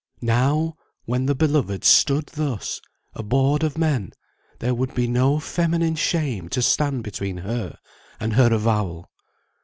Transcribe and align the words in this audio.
Now, 0.23 0.77
when 1.05 1.27
the 1.27 1.35
beloved 1.35 1.83
stood 1.83 2.25
thus, 2.33 2.81
abhorred 3.13 3.61
of 3.61 3.77
men, 3.77 4.13
there 4.57 4.73
would 4.73 4.95
be 4.95 5.05
no 5.07 5.37
feminine 5.39 5.93
shame 5.93 6.49
to 6.49 6.61
stand 6.63 7.03
between 7.03 7.37
her 7.37 7.77
and 8.19 8.33
her 8.33 8.51
avowal. 8.51 9.11